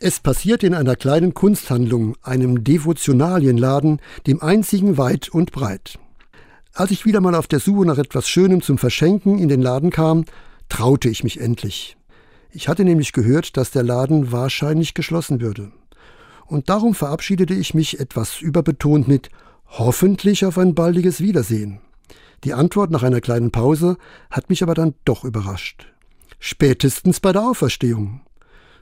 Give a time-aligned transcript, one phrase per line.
[0.00, 5.98] Es passiert in einer kleinen Kunsthandlung, einem Devotionalienladen, dem einzigen weit und breit.
[6.72, 9.90] Als ich wieder mal auf der Suche nach etwas Schönem zum Verschenken in den Laden
[9.90, 10.24] kam,
[10.68, 11.96] traute ich mich endlich.
[12.52, 15.72] Ich hatte nämlich gehört, dass der Laden wahrscheinlich geschlossen würde.
[16.46, 19.30] Und darum verabschiedete ich mich etwas überbetont mit
[19.66, 21.80] hoffentlich auf ein baldiges Wiedersehen.
[22.44, 23.96] Die Antwort nach einer kleinen Pause
[24.30, 25.92] hat mich aber dann doch überrascht.
[26.38, 28.20] Spätestens bei der Auferstehung.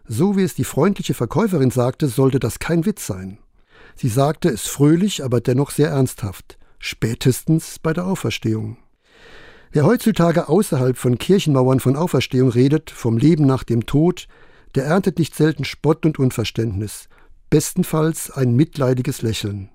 [0.09, 3.39] So wie es die freundliche Verkäuferin sagte, sollte das kein Witz sein.
[3.97, 6.59] Sie sagte es fröhlich, aber dennoch sehr ernsthaft.
[6.79, 8.77] Spätestens bei der Auferstehung.
[9.73, 14.29] Wer heutzutage außerhalb von Kirchenmauern von Auferstehung redet, vom Leben nach dem Tod,
[14.75, 17.09] der erntet nicht selten Spott und Unverständnis,
[17.51, 19.71] bestenfalls ein mitleidiges Lächeln.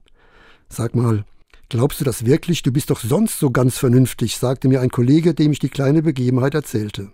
[0.69, 1.25] Sag mal,
[1.69, 2.63] glaubst du das wirklich?
[2.63, 6.03] Du bist doch sonst so ganz vernünftig, sagte mir ein Kollege, dem ich die kleine
[6.03, 7.11] Begebenheit erzählte.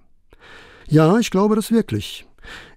[0.88, 2.27] Ja, ich glaube das wirklich.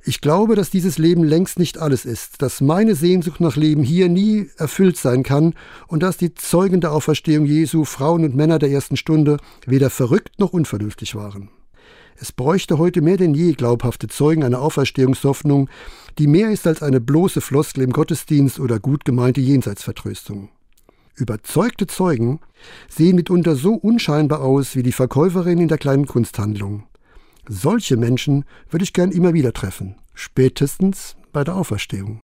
[0.02, 4.09] Ich glaube, dass dieses Leben längst nicht alles ist, dass meine Sehnsucht nach Leben hier
[4.09, 5.55] nie erfüllt sein kann
[5.89, 9.36] und dass die Zeugen der Auferstehung Jesu, Frauen und Männer der ersten Stunde,
[9.67, 11.50] weder verrückt noch unvernünftig waren.
[12.17, 15.70] Es bräuchte heute mehr denn je glaubhafte Zeugen einer Auferstehungshoffnung,
[16.19, 20.50] die mehr ist als eine bloße Floskel im Gottesdienst oder gut gemeinte Jenseitsvertröstung.
[21.14, 22.41] Überzeugte Zeugen
[22.89, 26.84] sehen mitunter so unscheinbar aus wie die Verkäuferin in der kleinen Kunsthandlung.
[27.48, 32.19] Solche Menschen würde ich gern immer wieder treffen, spätestens bei der Auferstehung.